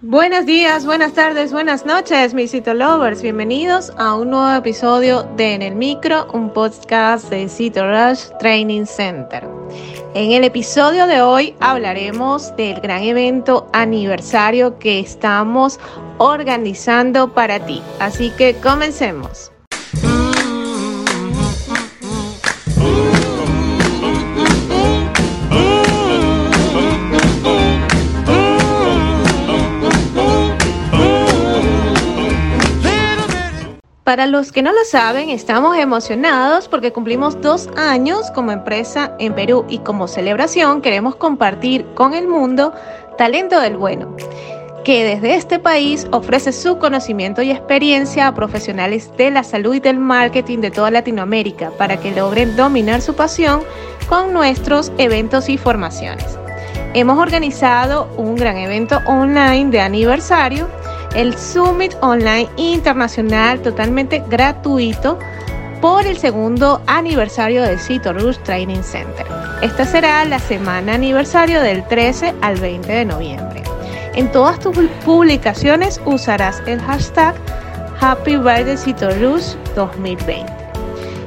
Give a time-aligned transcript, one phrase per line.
[0.00, 3.20] Buenos días, buenas tardes, buenas noches, mis Lovers.
[3.20, 8.84] Bienvenidos a un nuevo episodio de En el Micro, un podcast de Cito Rush Training
[8.84, 9.44] Center.
[10.14, 15.80] En el episodio de hoy hablaremos del gran evento aniversario que estamos
[16.18, 17.82] organizando para ti.
[17.98, 19.50] Así que comencemos.
[34.08, 39.34] Para los que no lo saben, estamos emocionados porque cumplimos dos años como empresa en
[39.34, 42.72] Perú y como celebración queremos compartir con el mundo
[43.18, 44.16] talento del bueno,
[44.82, 49.80] que desde este país ofrece su conocimiento y experiencia a profesionales de la salud y
[49.80, 53.60] del marketing de toda Latinoamérica para que logren dominar su pasión
[54.08, 56.38] con nuestros eventos y formaciones.
[56.94, 60.66] Hemos organizado un gran evento online de aniversario
[61.14, 65.18] el Summit Online Internacional totalmente gratuito
[65.80, 69.26] por el segundo aniversario del Cito Rush Training Center.
[69.62, 73.62] Esta será la semana aniversario del 13 al 20 de noviembre.
[74.14, 77.34] En todas tus publicaciones usarás el hashtag
[78.00, 80.52] Happy Birthday Cito Rush 2020.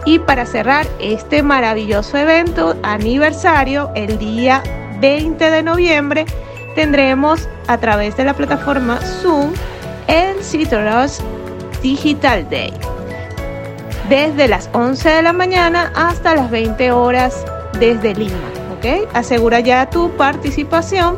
[0.05, 4.63] Y para cerrar este maravilloso evento aniversario, el día
[4.99, 6.25] 20 de noviembre
[6.75, 9.51] tendremos a través de la plataforma Zoom
[10.07, 11.21] el Citrus
[11.81, 12.73] Digital Day.
[14.09, 17.45] Desde las 11 de la mañana hasta las 20 horas
[17.79, 18.49] desde Lima.
[18.77, 19.07] ¿ok?
[19.13, 21.17] Asegura ya tu participación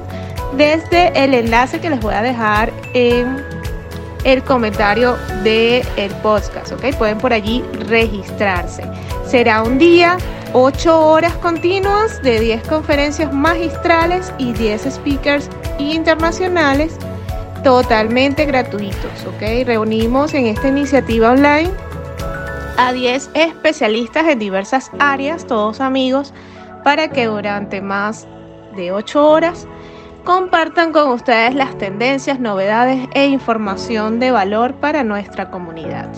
[0.58, 3.44] desde el enlace que les voy a dejar en
[4.24, 6.74] el comentario del el podcast.
[6.74, 6.96] ¿ok?
[6.98, 8.84] Pueden por allí registrarse.
[9.26, 10.18] Será un día
[10.54, 16.98] 8 horas continuas de 10 conferencias magistrales y 10 speakers internacionales
[17.64, 19.26] totalmente gratuitos.
[19.28, 19.66] ¿ok?
[19.66, 21.72] Reunimos en esta iniciativa online
[22.78, 26.34] a 10 especialistas en diversas áreas, todos amigos,
[26.84, 28.28] para que durante más
[28.76, 29.68] de 8 horas
[30.26, 36.10] compartan con ustedes las tendencias, novedades e información de valor para nuestra comunidad.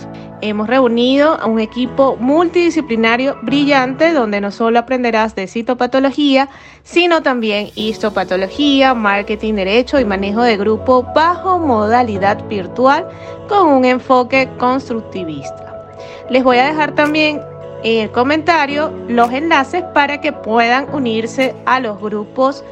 [0.46, 6.50] Hemos reunido a un equipo multidisciplinario brillante donde no solo aprenderás de citopatología,
[6.82, 13.08] sino también histopatología, marketing, derecho y manejo de grupo bajo modalidad virtual
[13.48, 15.94] con un enfoque constructivista.
[16.28, 17.40] Les voy a dejar también
[17.82, 22.62] en el comentario los enlaces para que puedan unirse a los grupos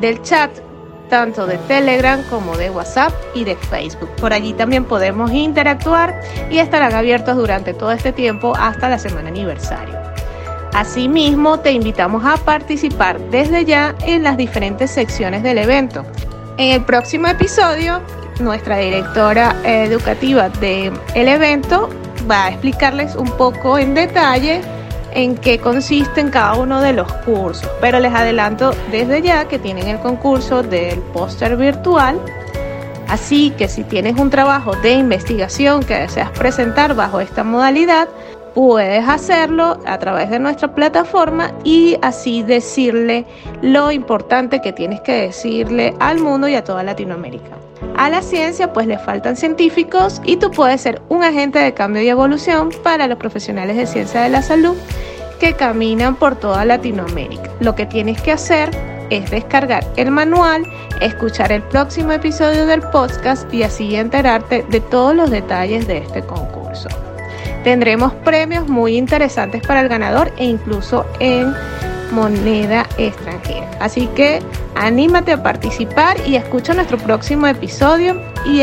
[0.00, 0.50] del chat
[1.10, 4.08] tanto de Telegram como de WhatsApp y de Facebook.
[4.16, 6.18] Por allí también podemos interactuar
[6.50, 9.98] y estarán abiertos durante todo este tiempo hasta la semana aniversario.
[10.72, 16.06] Asimismo, te invitamos a participar desde ya en las diferentes secciones del evento.
[16.56, 18.00] En el próximo episodio,
[18.38, 21.90] nuestra directora educativa del evento
[22.30, 24.62] va a explicarles un poco en detalle
[25.12, 29.88] en qué consisten cada uno de los cursos, pero les adelanto desde ya que tienen
[29.88, 32.20] el concurso del póster virtual,
[33.08, 38.08] así que si tienes un trabajo de investigación que deseas presentar bajo esta modalidad,
[38.54, 43.26] puedes hacerlo a través de nuestra plataforma y así decirle
[43.62, 47.59] lo importante que tienes que decirle al mundo y a toda Latinoamérica.
[47.96, 52.02] A la ciencia pues le faltan científicos y tú puedes ser un agente de cambio
[52.02, 54.76] y evolución para los profesionales de ciencia de la salud
[55.38, 57.50] que caminan por toda Latinoamérica.
[57.60, 58.70] Lo que tienes que hacer
[59.10, 60.64] es descargar el manual,
[61.00, 66.22] escuchar el próximo episodio del podcast y así enterarte de todos los detalles de este
[66.22, 66.88] concurso.
[67.64, 71.54] Tendremos premios muy interesantes para el ganador e incluso en
[72.12, 73.68] moneda extranjera.
[73.80, 74.40] Así que
[74.74, 78.62] anímate a participar y escucha nuestro próximo episodio y,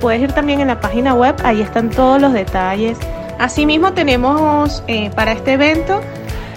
[0.00, 2.98] puedes ir también en la página web, ahí están todos los detalles.
[3.38, 6.00] Asimismo tenemos eh, para este evento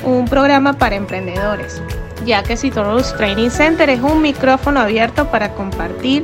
[0.04, 1.82] un programa para emprendedores,
[2.26, 6.24] ya que Citorus Training Center es un micrófono abierto para compartir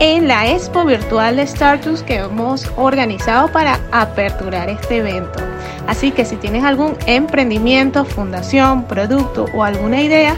[0.00, 5.40] en la expo virtual de Startus que hemos organizado para aperturar este evento.
[5.88, 10.36] Así que si tienes algún emprendimiento, fundación, producto o alguna idea,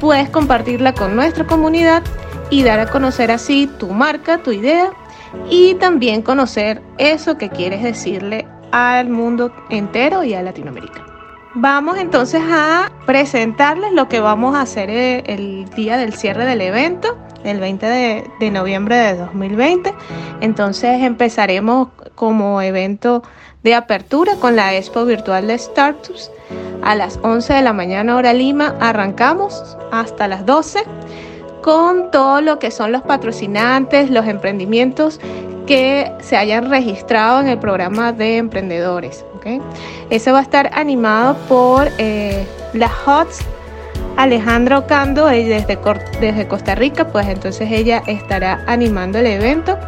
[0.00, 2.02] puedes compartirla con nuestra comunidad
[2.50, 4.92] y dar a conocer así tu marca, tu idea
[5.48, 11.06] y también conocer eso que quieres decirle al mundo entero y a Latinoamérica.
[11.54, 16.60] Vamos entonces a presentarles lo que vamos a hacer eh, el día del cierre del
[16.62, 17.86] evento, el 20
[18.40, 19.92] de, noviembre de 2020.
[20.40, 23.22] Entonces empezaremos como evento
[23.62, 26.30] de apertura con la Expo Virtual de Startups.
[26.82, 30.84] A las 11 de la mañana hora Lima arrancamos hasta las 12
[31.62, 35.20] con todo lo que son los patrocinantes, los emprendimientos
[35.66, 39.24] que se hayan registrado en el programa de emprendedores.
[39.36, 39.60] ¿okay?
[40.10, 43.44] Va a estar animado por eh, la HOTS
[44.16, 45.64] Alejandro Cando desde,
[46.20, 49.78] desde Costa Rica, pues entonces ella estará animando el evento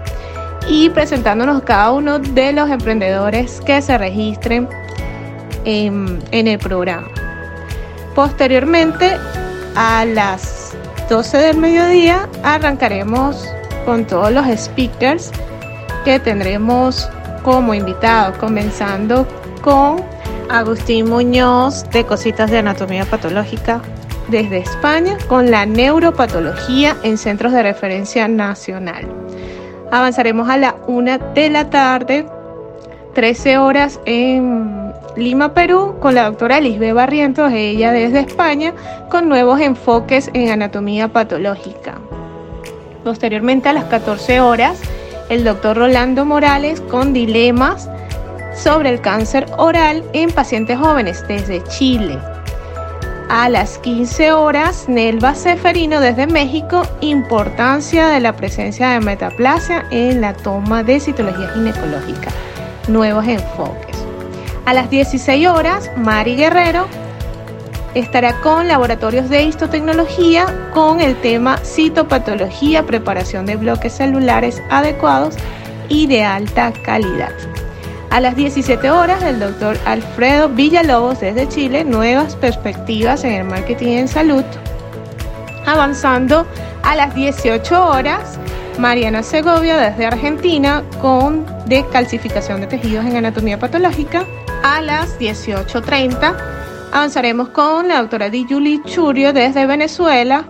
[0.68, 4.68] y presentándonos cada uno de los emprendedores que se registren
[5.64, 7.08] en, en el programa.
[8.14, 9.16] Posteriormente,
[9.74, 10.76] a las
[11.08, 13.44] 12 del mediodía, arrancaremos
[13.84, 15.30] con todos los speakers
[16.04, 17.08] que tendremos
[17.42, 19.26] como invitados, comenzando
[19.62, 20.02] con
[20.50, 23.80] Agustín Muñoz de Cositas de Anatomía Patológica
[24.28, 29.23] desde España con la neuropatología en centros de referencia nacional.
[29.94, 32.26] Avanzaremos a la una de la tarde,
[33.14, 38.74] 13 horas en Lima, Perú, con la doctora Lisbe Barrientos, ella desde España,
[39.08, 42.00] con nuevos enfoques en anatomía patológica.
[43.04, 44.80] Posteriormente a las 14 horas,
[45.28, 47.88] el doctor Rolando Morales con dilemas
[48.56, 52.18] sobre el cáncer oral en pacientes jóvenes desde Chile.
[53.28, 60.20] A las 15 horas, Nelva Seferino desde México, importancia de la presencia de metaplasia en
[60.20, 62.30] la toma de citología ginecológica,
[62.86, 63.96] nuevos enfoques.
[64.66, 66.86] A las 16 horas, Mari Guerrero
[67.94, 75.34] estará con laboratorios de histotecnología con el tema citopatología, preparación de bloques celulares adecuados
[75.88, 77.32] y de alta calidad.
[78.14, 83.88] A las 17 horas, el doctor Alfredo Villalobos desde Chile, nuevas perspectivas en el marketing
[83.88, 84.44] en salud.
[85.66, 86.46] Avanzando
[86.84, 88.38] a las 18 horas,
[88.78, 94.24] Mariana Segovia desde Argentina con descalcificación de tejidos en anatomía patológica.
[94.62, 96.36] A las 18.30
[96.92, 100.44] Avanzaremos con la doctora Di Julie Churio desde Venezuela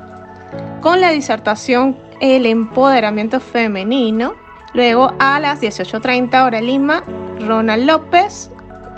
[0.83, 4.44] con la disertación El empoderamiento femenino.
[4.75, 7.05] Luego a las 18.30 hora Lima,
[7.41, 8.51] Ronald López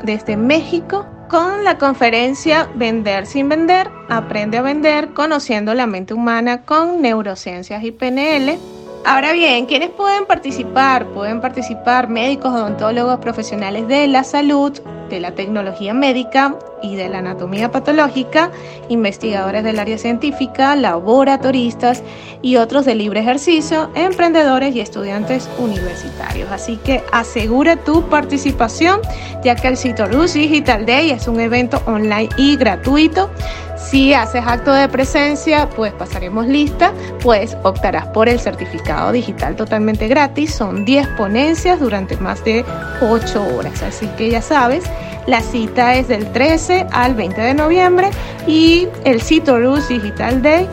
[0.03, 6.63] desde México con la conferencia Vender sin vender, aprende a vender conociendo la mente humana
[6.63, 8.59] con neurociencias y PNL.
[9.05, 11.07] Ahora bien, ¿quiénes pueden participar?
[11.07, 14.73] Pueden participar médicos, odontólogos, profesionales de la salud,
[15.09, 18.51] de la tecnología médica y de la anatomía patológica,
[18.89, 22.03] investigadores del área científica, laboratoristas
[22.43, 26.51] y otros de libre ejercicio, emprendedores y estudiantes universitarios.
[26.51, 29.01] Así que asegura tu participación,
[29.45, 33.31] ya que el Citorus Digital Day es un evento online y gratuito
[33.77, 36.93] si haces acto de presencia, pues pasaremos lista,
[37.23, 40.55] pues optarás por el certificado digital totalmente gratis.
[40.55, 42.65] Son 10 ponencias durante más de
[43.03, 43.83] 8 horas.
[43.83, 44.85] Así que ya sabes,
[45.27, 48.11] la cita es del 13 al 20 de noviembre
[48.47, 50.69] y el Citorus Digital Day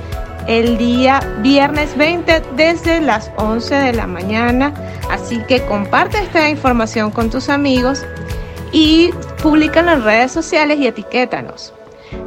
[0.48, 4.74] el día viernes 20 desde las 11 de la mañana.
[5.10, 8.06] Así que comparte esta información con tus amigos
[8.72, 11.74] y públicanos en redes sociales y etiquétanos.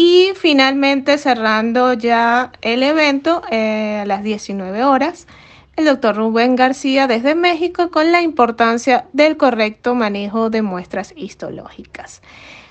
[0.00, 5.26] Y finalmente, cerrando ya el evento eh, a las 19 horas,
[5.74, 12.22] el doctor Rubén García desde México con la importancia del correcto manejo de muestras histológicas.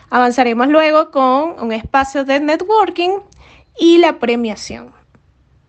[0.09, 3.19] Avanzaremos luego con un espacio de networking
[3.77, 4.96] y la premiación.